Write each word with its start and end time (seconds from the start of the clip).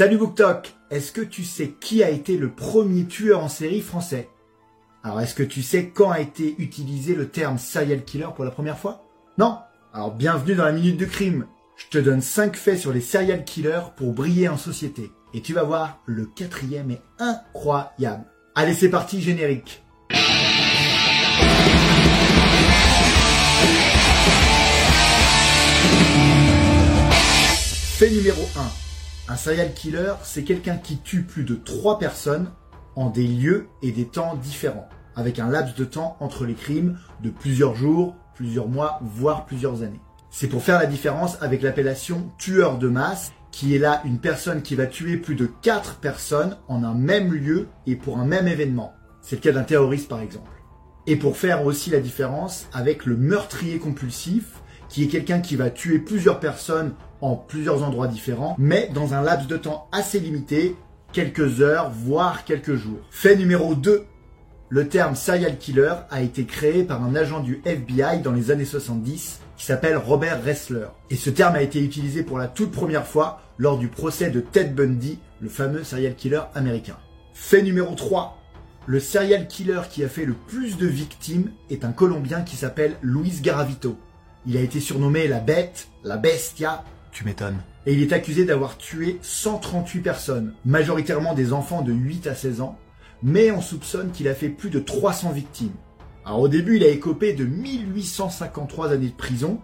Salut 0.00 0.16
BookTok 0.16 0.74
Est-ce 0.90 1.12
que 1.12 1.20
tu 1.20 1.44
sais 1.44 1.74
qui 1.78 2.02
a 2.02 2.08
été 2.08 2.38
le 2.38 2.50
premier 2.50 3.04
tueur 3.04 3.44
en 3.44 3.48
série 3.48 3.82
français? 3.82 4.30
Alors 5.04 5.20
est-ce 5.20 5.34
que 5.34 5.42
tu 5.42 5.62
sais 5.62 5.90
quand 5.90 6.10
a 6.10 6.20
été 6.20 6.54
utilisé 6.58 7.14
le 7.14 7.28
terme 7.28 7.58
serial 7.58 8.02
killer 8.02 8.28
pour 8.34 8.44
la 8.44 8.50
première 8.50 8.78
fois? 8.78 9.04
Non? 9.38 9.58
Alors 9.92 10.12
bienvenue 10.14 10.54
dans 10.54 10.64
la 10.64 10.72
Minute 10.72 10.96
de 10.96 11.04
Crime 11.04 11.46
Je 11.76 11.86
te 11.86 11.98
donne 11.98 12.22
5 12.22 12.56
faits 12.56 12.78
sur 12.78 12.92
les 12.92 13.02
serial 13.02 13.44
killers 13.44 13.92
pour 13.96 14.12
briller 14.12 14.48
en 14.48 14.56
société. 14.56 15.10
Et 15.34 15.42
tu 15.42 15.52
vas 15.52 15.62
voir, 15.62 16.00
le 16.06 16.24
quatrième 16.24 16.90
est 16.90 17.02
incroyable. 17.18 18.24
Allez 18.54 18.74
c'est 18.74 18.88
parti, 18.88 19.20
générique 19.20 19.82
Fait 27.98 28.10
numéro 28.10 28.42
1. 28.56 28.81
Un 29.28 29.36
serial 29.36 29.72
killer, 29.72 30.14
c'est 30.24 30.42
quelqu'un 30.42 30.76
qui 30.76 30.98
tue 30.98 31.22
plus 31.22 31.44
de 31.44 31.54
3 31.54 32.00
personnes 32.00 32.50
en 32.96 33.08
des 33.08 33.26
lieux 33.26 33.68
et 33.80 33.92
des 33.92 34.04
temps 34.04 34.34
différents, 34.34 34.88
avec 35.14 35.38
un 35.38 35.48
laps 35.48 35.76
de 35.76 35.84
temps 35.84 36.16
entre 36.18 36.44
les 36.44 36.54
crimes 36.54 36.98
de 37.22 37.30
plusieurs 37.30 37.76
jours, 37.76 38.16
plusieurs 38.34 38.66
mois, 38.66 38.98
voire 39.00 39.46
plusieurs 39.46 39.82
années. 39.82 40.00
C'est 40.30 40.48
pour 40.48 40.64
faire 40.64 40.80
la 40.80 40.86
différence 40.86 41.40
avec 41.40 41.62
l'appellation 41.62 42.32
tueur 42.36 42.78
de 42.78 42.88
masse, 42.88 43.32
qui 43.52 43.76
est 43.76 43.78
là 43.78 44.02
une 44.04 44.18
personne 44.18 44.62
qui 44.62 44.74
va 44.74 44.86
tuer 44.86 45.18
plus 45.18 45.36
de 45.36 45.46
4 45.46 45.96
personnes 45.96 46.56
en 46.66 46.82
un 46.82 46.94
même 46.94 47.32
lieu 47.32 47.68
et 47.86 47.94
pour 47.94 48.18
un 48.18 48.24
même 48.24 48.48
événement. 48.48 48.92
C'est 49.20 49.36
le 49.36 49.42
cas 49.42 49.52
d'un 49.52 49.62
terroriste 49.62 50.08
par 50.08 50.20
exemple. 50.20 50.50
Et 51.06 51.16
pour 51.16 51.36
faire 51.36 51.64
aussi 51.64 51.90
la 51.90 52.00
différence 52.00 52.66
avec 52.72 53.06
le 53.06 53.16
meurtrier 53.16 53.78
compulsif, 53.78 54.61
qui 54.92 55.04
est 55.04 55.08
quelqu'un 55.08 55.40
qui 55.40 55.56
va 55.56 55.70
tuer 55.70 55.98
plusieurs 55.98 56.38
personnes 56.38 56.92
en 57.22 57.34
plusieurs 57.34 57.82
endroits 57.82 58.08
différents, 58.08 58.54
mais 58.58 58.90
dans 58.94 59.14
un 59.14 59.22
laps 59.22 59.48
de 59.48 59.56
temps 59.56 59.88
assez 59.90 60.20
limité, 60.20 60.76
quelques 61.14 61.62
heures, 61.62 61.90
voire 61.90 62.44
quelques 62.44 62.74
jours. 62.74 62.98
Fait 63.10 63.34
numéro 63.34 63.74
2. 63.74 64.04
Le 64.68 64.88
terme 64.88 65.16
serial 65.16 65.56
killer 65.56 65.94
a 66.10 66.20
été 66.20 66.44
créé 66.44 66.84
par 66.84 67.02
un 67.02 67.14
agent 67.14 67.40
du 67.40 67.62
FBI 67.64 68.20
dans 68.22 68.32
les 68.32 68.50
années 68.50 68.66
70 68.66 69.40
qui 69.56 69.64
s'appelle 69.64 69.96
Robert 69.96 70.44
Ressler. 70.44 70.88
Et 71.08 71.16
ce 71.16 71.30
terme 71.30 71.54
a 71.54 71.62
été 71.62 71.82
utilisé 71.82 72.22
pour 72.22 72.36
la 72.36 72.48
toute 72.48 72.70
première 72.70 73.06
fois 73.06 73.40
lors 73.56 73.78
du 73.78 73.88
procès 73.88 74.28
de 74.28 74.40
Ted 74.40 74.70
Bundy, 74.70 75.18
le 75.40 75.48
fameux 75.48 75.84
serial 75.84 76.14
killer 76.16 76.42
américain. 76.54 76.98
Fait 77.32 77.62
numéro 77.62 77.94
3. 77.94 78.38
Le 78.84 79.00
serial 79.00 79.48
killer 79.48 79.80
qui 79.90 80.04
a 80.04 80.08
fait 80.08 80.26
le 80.26 80.34
plus 80.34 80.76
de 80.76 80.86
victimes 80.86 81.50
est 81.70 81.86
un 81.86 81.92
Colombien 81.92 82.42
qui 82.42 82.56
s'appelle 82.56 82.96
Luis 83.00 83.40
Garavito. 83.40 83.96
Il 84.44 84.56
a 84.56 84.60
été 84.60 84.80
surnommé 84.80 85.28
la 85.28 85.38
bête, 85.38 85.88
la 86.02 86.16
bestia. 86.16 86.82
Tu 87.12 87.24
m'étonnes. 87.24 87.58
Et 87.86 87.94
il 87.94 88.02
est 88.02 88.12
accusé 88.12 88.44
d'avoir 88.44 88.76
tué 88.76 89.18
138 89.22 90.00
personnes, 90.00 90.54
majoritairement 90.64 91.34
des 91.34 91.52
enfants 91.52 91.82
de 91.82 91.92
8 91.92 92.26
à 92.26 92.34
16 92.34 92.60
ans, 92.60 92.78
mais 93.22 93.50
on 93.50 93.60
soupçonne 93.60 94.10
qu'il 94.10 94.28
a 94.28 94.34
fait 94.34 94.48
plus 94.48 94.70
de 94.70 94.80
300 94.80 95.30
victimes. 95.30 95.74
Alors 96.24 96.40
au 96.40 96.48
début, 96.48 96.76
il 96.76 96.84
a 96.84 96.88
écopé 96.88 97.32
de 97.32 97.44
1853 97.44 98.92
années 98.92 99.08
de 99.08 99.12
prison, 99.12 99.60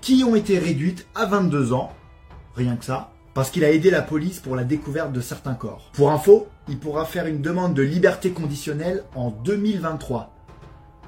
qui 0.00 0.24
ont 0.24 0.34
été 0.34 0.58
réduites 0.58 1.06
à 1.14 1.26
22 1.26 1.72
ans, 1.72 1.92
rien 2.54 2.76
que 2.76 2.84
ça, 2.84 3.12
parce 3.34 3.50
qu'il 3.50 3.64
a 3.64 3.70
aidé 3.70 3.90
la 3.90 4.02
police 4.02 4.40
pour 4.40 4.56
la 4.56 4.64
découverte 4.64 5.12
de 5.12 5.20
certains 5.20 5.54
corps. 5.54 5.90
Pour 5.92 6.10
info, 6.10 6.48
il 6.68 6.78
pourra 6.78 7.04
faire 7.04 7.26
une 7.26 7.40
demande 7.40 7.74
de 7.74 7.82
liberté 7.82 8.30
conditionnelle 8.30 9.04
en 9.14 9.30
2023. 9.30 10.37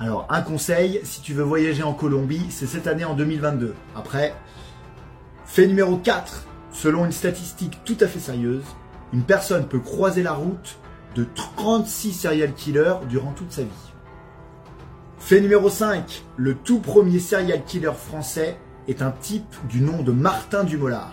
Alors 0.00 0.26
un 0.30 0.42
conseil, 0.42 1.00
si 1.02 1.20
tu 1.22 1.34
veux 1.34 1.42
voyager 1.42 1.82
en 1.82 1.92
Colombie, 1.92 2.46
c'est 2.50 2.66
cette 2.66 2.86
année 2.86 3.04
en 3.04 3.14
2022. 3.14 3.74
Après, 3.96 4.32
fait 5.44 5.66
numéro 5.66 5.96
4, 5.96 6.46
selon 6.72 7.04
une 7.04 7.12
statistique 7.12 7.80
tout 7.84 7.96
à 8.00 8.06
fait 8.06 8.20
sérieuse, 8.20 8.64
une 9.12 9.24
personne 9.24 9.66
peut 9.66 9.80
croiser 9.80 10.22
la 10.22 10.34
route 10.34 10.78
de 11.16 11.26
36 11.56 12.12
serial 12.12 12.52
killers 12.54 12.94
durant 13.08 13.32
toute 13.32 13.50
sa 13.50 13.62
vie. 13.62 13.68
Fait 15.18 15.40
numéro 15.40 15.68
5, 15.68 16.22
le 16.36 16.54
tout 16.54 16.78
premier 16.78 17.18
serial 17.18 17.64
killer 17.64 17.92
français 17.92 18.56
est 18.86 19.02
un 19.02 19.10
type 19.10 19.56
du 19.68 19.80
nom 19.80 20.02
de 20.02 20.12
Martin 20.12 20.62
Dumollard. 20.62 21.12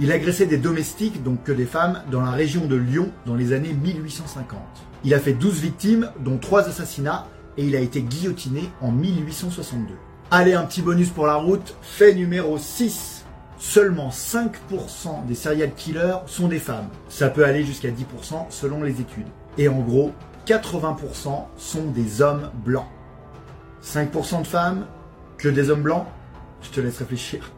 Il 0.00 0.12
agressait 0.12 0.46
des 0.46 0.58
domestiques, 0.58 1.22
donc 1.22 1.44
que 1.44 1.52
des 1.52 1.64
femmes, 1.64 2.02
dans 2.10 2.20
la 2.20 2.30
région 2.30 2.66
de 2.66 2.76
Lyon 2.76 3.10
dans 3.24 3.36
les 3.36 3.54
années 3.54 3.72
1850. 3.72 4.58
Il 5.04 5.14
a 5.14 5.18
fait 5.18 5.32
12 5.32 5.60
victimes, 5.60 6.10
dont 6.20 6.38
3 6.38 6.68
assassinats, 6.68 7.26
et 7.56 7.64
il 7.64 7.76
a 7.76 7.80
été 7.80 8.02
guillotiné 8.02 8.70
en 8.80 8.92
1862. 8.92 9.94
Allez, 10.30 10.54
un 10.54 10.64
petit 10.64 10.82
bonus 10.82 11.10
pour 11.10 11.26
la 11.26 11.34
route. 11.34 11.74
Fait 11.82 12.14
numéro 12.14 12.56
6. 12.58 13.24
Seulement 13.58 14.08
5% 14.08 15.26
des 15.26 15.34
serial 15.34 15.72
killers 15.74 16.18
sont 16.26 16.48
des 16.48 16.58
femmes. 16.58 16.88
Ça 17.08 17.28
peut 17.28 17.44
aller 17.44 17.64
jusqu'à 17.64 17.90
10% 17.90 18.46
selon 18.50 18.82
les 18.82 19.00
études. 19.00 19.28
Et 19.58 19.68
en 19.68 19.78
gros, 19.80 20.12
80% 20.46 21.44
sont 21.56 21.84
des 21.90 22.22
hommes 22.22 22.50
blancs. 22.64 22.88
5% 23.84 24.42
de 24.42 24.46
femmes, 24.46 24.86
que 25.38 25.48
des 25.48 25.70
hommes 25.70 25.82
blancs? 25.82 26.06
Je 26.62 26.70
te 26.70 26.80
laisse 26.80 26.98
réfléchir. 26.98 27.52